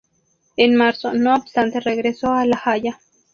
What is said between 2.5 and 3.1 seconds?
Haya.